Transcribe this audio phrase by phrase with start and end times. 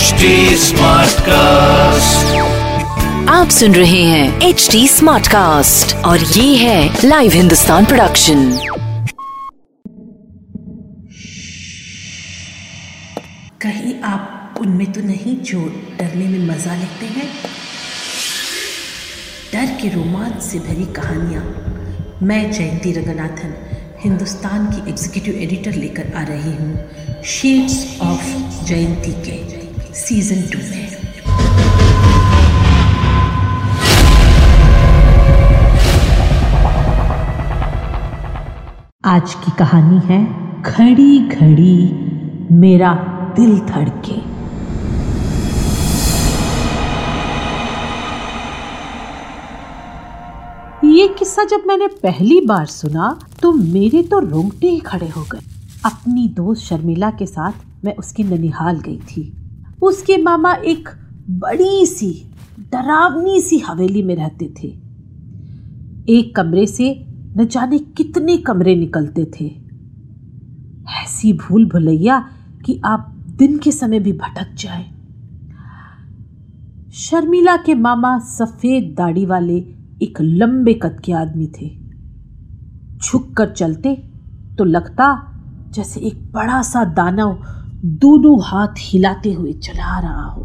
[0.00, 2.28] HD Smartcast.
[3.28, 8.52] आप सुन रहे हैं एच डी स्मार्ट कास्ट और ये है लाइव हिंदुस्तान प्रोडक्शन
[13.62, 15.60] कहीं आप उनमें तो नहीं जो
[15.98, 17.28] डरने में मज़ा लेते हैं?
[19.52, 21.44] डर के रोमांच से भरी कहानियाँ।
[22.22, 23.54] मैं जयंती रंगनाथन
[24.00, 29.59] हिंदुस्तान की एग्जीक्यूटिव एडिटर लेकर आ रही हूँ। शेड्स ऑफ़ जयंती के।
[29.94, 30.88] सीज़न टू में।
[39.04, 40.24] आज की कहानी है
[40.62, 41.76] घड़ी घड़ी
[42.52, 42.92] मेरा
[43.36, 44.18] दिल धड़के।
[50.88, 55.40] ये किस्सा जब मैंने पहली बार सुना तो मेरे तो रोंगटे ही खड़े हो गए।
[55.84, 59.32] अपनी दोस्त शर्मिला के साथ मैं उसकी ननिहाल गई थी।
[59.82, 60.88] उसके मामा एक
[61.30, 62.30] बड़ी सी,
[62.72, 64.68] डरावनी सी हवेली में रहते थे।
[66.08, 67.06] एक कमरे से
[67.36, 69.46] न जाने कितने कमरे निकलते थे।
[71.02, 72.28] ऐसी भूल भुलैया
[72.64, 74.90] कि आप दिन के समय भी भटक जाए।
[76.92, 79.56] शर्मिला के मामा सफ़ेद दाढ़ी वाले
[80.02, 81.78] एक लंबे कद के आदमी थे।
[82.96, 83.94] झुक कर चलते
[84.58, 85.26] तो लगता
[85.70, 87.44] जैसे एक बड़ा सा दानव
[87.84, 90.42] दोनों हाथ हिलाते हुए चला रहा हो।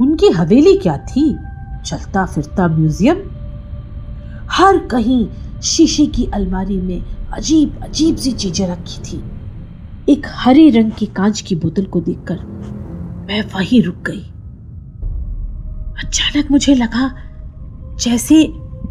[0.00, 1.36] उनकी हवेली क्या थी?
[1.84, 3.16] चलता फिरता म्यूज़ियम?
[4.50, 5.28] हर कहीं
[5.62, 9.22] शीशे की अलमारी में अजीब अजीब सी चीज़ें रखी थी।
[10.12, 12.36] एक हरे रंग की कांच की बोतल को देखकर
[13.28, 14.22] मैं वहीं रुक गई।
[16.04, 17.14] अचानक मुझे लगा
[18.00, 18.44] जैसे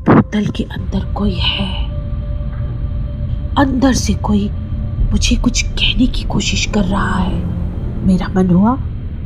[0.09, 1.89] बोतल के अंदर कोई है।
[3.55, 4.49] अंदर से कोई
[5.11, 7.45] मुझे कुछ कहने की कोशिश कर रहा है।
[8.05, 8.71] मेरा मन हुआ,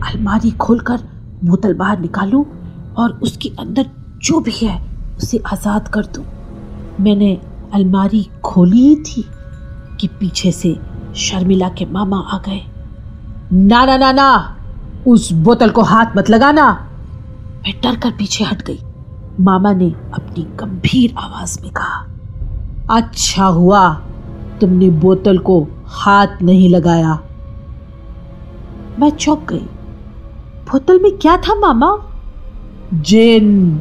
[0.07, 0.97] अलमारी खोलकर
[1.43, 2.43] बोतल बाहर निकालूं
[2.93, 3.89] और उसके अंदर
[4.23, 4.81] जो भी है,
[5.17, 6.25] उसे आज़ाद कर दूँ।
[6.99, 7.41] मैंने
[7.73, 9.25] अलमारी खोली ही थी
[9.99, 10.79] कि पीछे से
[11.15, 12.61] शर्मिला के मामा आ गए।
[13.53, 14.57] ना ना ना ना,
[15.07, 16.89] उस बोतल को हाथ मत लगाना।
[17.65, 18.79] मैं डर कर पीछे हट गई।
[19.39, 22.05] मामा ने अपनी गंभीर आवाज़ में कहा
[22.89, 24.01] अच्छा हुआ
[24.63, 27.19] तुमने बोतल को हाथ नहीं लगाया।
[28.99, 29.65] मैं चौंक गई।
[30.71, 31.97] बोतल में क्या था मामा?
[32.93, 33.77] जिन,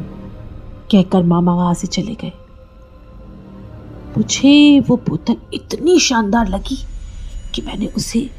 [0.91, 2.31] कहकर मामा वहाँ से चले गए।
[4.17, 6.85] मुझे वो बोतल इतनी शानदार लगी
[7.55, 8.29] कि मैंने उसे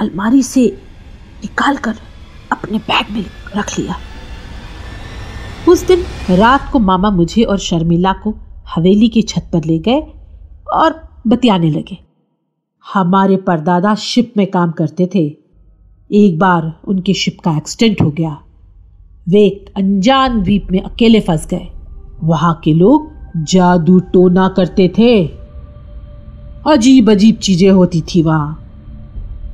[0.00, 0.66] अलमारी से
[1.40, 1.94] निकाल कर
[2.52, 3.26] अपने बैग में
[3.56, 3.96] रख लिया।
[5.68, 6.04] उस दिन
[6.36, 8.34] रात को मामा मुझे और शर्मिला को
[8.76, 10.02] हवेली की छत पर ले गए
[10.72, 11.98] और बतियाने लगे।
[12.94, 15.36] हमारे परदादा शिप में काम करते थे।
[16.12, 18.38] एक बार उनकी शिप का एक्सीडेंट हो गया।
[19.28, 21.68] वे एक अनजान द्वीप में अकेले फंस गए।
[22.22, 25.26] वहाँ के लोग जादू टोना करते थे।
[26.66, 28.60] अजीब अजीब चीज़ें होती थी वहाँ।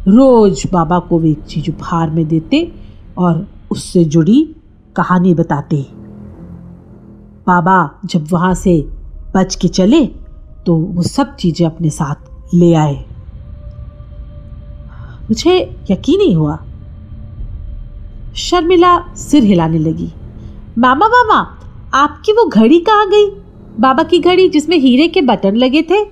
[0.08, 2.72] रोज बाबा को वे एक चीज़ उपहार में देते
[3.18, 4.56] और उससे जुड़ी
[4.96, 5.86] कहानी बताते।
[7.46, 8.88] बाबा जब वहाँ से
[9.34, 10.19] बच के चले
[10.66, 13.04] तो वो सब चीज़ें अपने साथ ले आए।
[15.22, 16.58] मुझे यकीन ही हुआ।
[18.36, 20.12] शर्मिला सिर हिलाने लगी।
[20.78, 21.38] मामा मामा,
[21.94, 23.30] आपकी वो घड़ी कहाँ गई?
[23.80, 26.04] बाबा की घड़ी जिसमें हीरे के बटन लगे थे?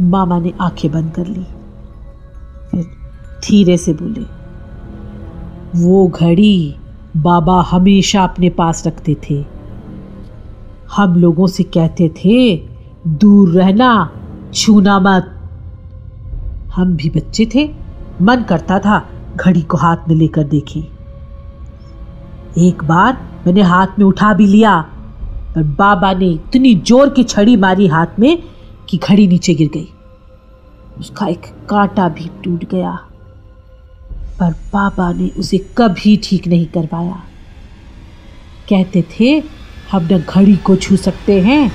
[0.00, 1.44] मामा ने आँखें बंद कर ली।
[2.70, 2.84] फिर
[3.44, 4.24] धीरे से बोले,
[5.78, 6.74] वो घड़ी
[7.16, 9.44] बाबा हमेशा अपने पास रखते थे।
[10.96, 12.56] हम लोगों से कहते थे
[13.06, 13.88] दूर रहना
[14.54, 15.32] छूना मत।
[16.74, 17.68] हम भी बच्चे थे।
[18.22, 18.98] मन करता था
[19.36, 20.80] घड़ी को हाथ में लेकर देखें।
[22.60, 24.80] एक बार मैंने हाथ में उठा भी लिया,
[25.54, 28.42] पर बाबा ने इतनी ज़ोर की छड़ी मारी हाथ में
[28.88, 29.88] कि घड़ी नीचे गिर गई।
[31.00, 32.92] उसका एक कांटा भी टूट गया,
[34.40, 37.22] पर बाबा ने उसे कभी ठीक नहीं करवाया।
[38.68, 39.42] कहते थे,
[39.92, 41.70] हम न घड़ी को छू सकते हैं।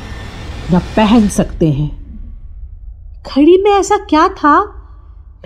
[0.73, 2.01] न पहन सकते हैं।
[3.27, 4.59] घड़ी में ऐसा क्या था?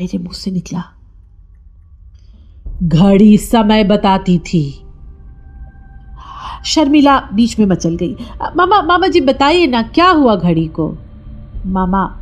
[0.02, 0.84] मेरे मुँह से निकला।
[2.84, 4.82] घड़ी समय बताती थी।
[6.66, 8.16] शर्मिला बीच में मचल गई।
[8.58, 10.98] मामा मामा जी बताइए ना, क्या हुआ घड़ी को?
[11.66, 12.20] मामा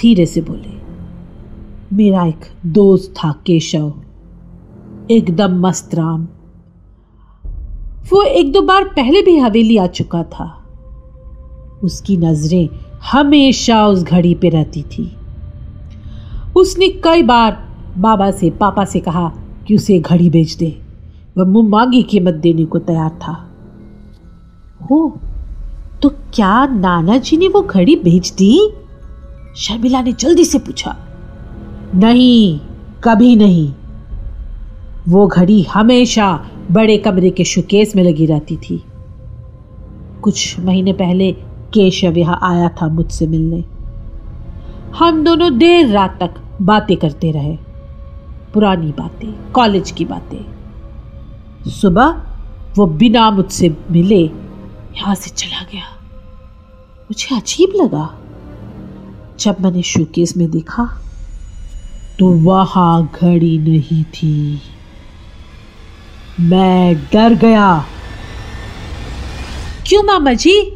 [0.00, 0.76] धीरे से बोले,
[1.96, 3.92] मेरा एक दोस्त था केशव।
[5.10, 6.28] एकदम मस्त राम।
[8.10, 10.55] वो एक दो बार पहले भी हवेली आ चुका था।
[11.86, 12.68] उसकी नज़रें
[13.12, 15.16] हमेशा उस घड़ी पे रहती थी।
[16.56, 17.68] उसने कई बार
[17.98, 19.32] बाबा से, पापा से कहा
[19.66, 20.80] कि उसे घड़ी बेच दे।
[21.38, 23.50] वह मुँह मांगी कीमत देने को तैयार था।
[24.90, 25.20] हो
[26.02, 28.72] तो क्या नाना जी ने वो घड़ी बेच दी?
[29.56, 30.96] शर्मिला ने जल्दी से पूछा।
[31.94, 32.60] नहीं,
[33.04, 33.72] कभी नहीं।
[35.08, 38.84] वो घड़ी हमेशा बड़े कमरे के शुकेस में लगी रहती थी।
[40.22, 41.36] कुछ महीने पहले
[41.74, 43.64] केशव यहाँ आया था मुझसे मिलने।
[44.96, 47.56] हम दोनों देर रात तक बातें करते रहे।
[48.54, 52.22] पुरानी बातें, कॉलेज की बातें। सुबह
[52.76, 55.84] वो बिना मुझसे मिले यहाँ से चला गया।
[57.02, 58.14] मुझे अजीब लगा।
[59.40, 61.02] जब मैंने शोकेस में देखा
[62.18, 64.60] तो वहाँ घड़ी नहीं थी।
[66.40, 67.84] मैं डर गया।
[69.86, 70.75] क्यों मामा जी?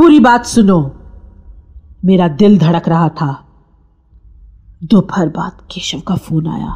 [0.00, 0.92] पूरी बात सुनो।
[2.04, 3.46] मेरा दिल धड़क रहा था।
[4.84, 6.68] दोपहर बाद केशव का फ़ोन आया।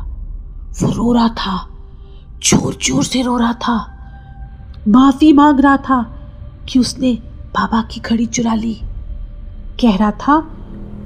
[0.83, 1.69] वो रो रहा था।
[2.45, 3.77] ज़ोर ज़ोर से रो रहा था।
[4.89, 6.03] माफ़ी मांग रहा था
[6.69, 7.15] कि उसने
[7.47, 8.75] बाबा की घड़ी चुरा ली।
[9.81, 10.37] कह रहा था,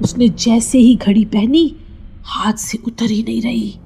[0.01, 1.75] उसने जैसे ही घड़ी पहनी,
[2.25, 3.79] हाथ से उतर ही नहीं रही।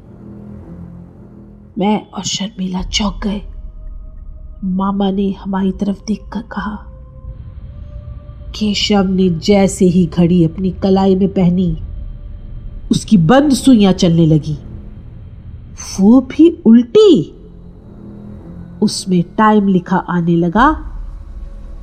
[1.77, 3.41] मैं और शर्मिला चौंक गए।
[4.63, 6.92] मामा ने हमारी तरफ़ देखकर कहा
[8.55, 11.77] केशव ने जैसे ही घड़ी अपनी कलाई में पहनी,
[12.91, 14.57] उसकी बंद सुइयाँ चलने लगी।
[15.99, 17.35] वो भी उल्टी।
[18.81, 20.67] उसमें टाइम लिखा आने लगा,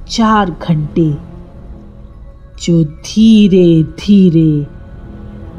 [0.08, 1.14] चार घंटे।
[2.62, 4.66] जो धीरे धीरे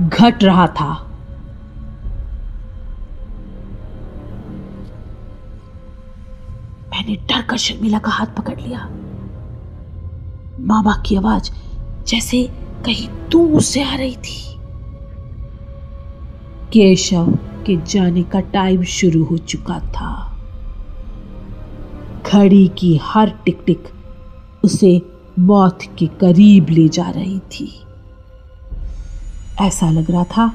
[0.08, 1.08] घट रहा था।
[6.92, 8.90] मैंने डर कर शर्मिला का हाथ पकड़ लिया।
[10.62, 11.52] मामा की आवाज़
[12.08, 12.44] जैसे
[12.86, 14.40] कहीं दूर से आ रही थी।
[16.74, 20.38] केशव के जाने का टाइम शुरू हो चुका था।
[22.34, 23.84] घड़ी की हर टिक टिक
[24.64, 25.02] उसे
[25.40, 27.82] मौत के करीब ले जा रही थी।
[29.62, 30.54] ऐसा लग रहा था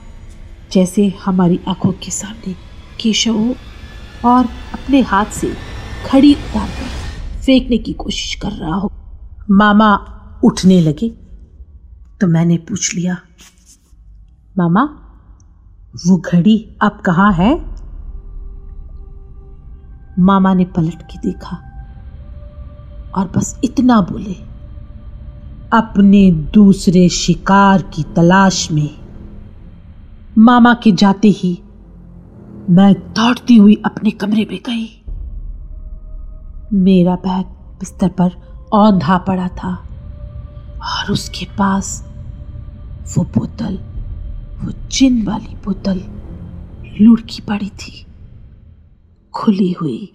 [0.72, 2.54] जैसे हमारी आँखों के सामने
[3.00, 3.54] केशव
[4.24, 4.44] और
[4.74, 5.52] अपने हाथ से
[6.06, 8.92] खड़ी उतार कर फेंकने की कोशिश कर रहा हो।
[9.50, 9.94] मामा
[10.44, 11.08] उठने लगे।
[12.20, 13.16] तो मैंने पूछ लिया,
[14.58, 14.82] मामा,
[16.06, 17.54] वो घड़ी अब कहाँ है?
[20.18, 21.56] मामा ने पलट के देखा
[23.14, 24.34] और बस इतना बोले,
[25.72, 28.90] अपने दूसरे शिकार की तलाश में।
[30.38, 31.58] मामा के जाते ही
[32.70, 34.88] मैं दौड़ती हुई अपने कमरे में गई।
[36.72, 37.46] मेरा बैग
[37.80, 39.68] बिस्तर पर औंधा पड़ा था
[40.86, 42.02] और उसके पास
[43.16, 43.76] वो बोतल,
[44.60, 46.00] वो जिन वाली बोतल
[47.00, 48.06] लुढ़की पड़ी थी,
[49.34, 50.12] खुली हुई।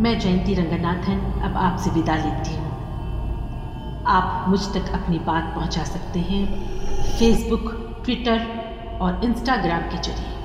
[0.00, 2.70] मैं जयंती रंगनाथन अब आपसे विदा लेती हूँ।
[4.08, 6.44] आप मुझ तक अपनी बात पहुँचा सकते हैं
[7.18, 7.72] फेसबुक
[8.04, 8.46] ट्विटर
[9.00, 10.41] और इंस्टाग्राम के ज़रिए।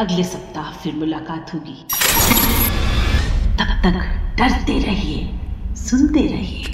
[0.00, 1.84] अगले सप्ताह फिर मुलाकात होगी।
[3.56, 3.96] तब तक
[4.38, 5.40] डरते रहिए,
[5.74, 6.73] सुनते रहिए।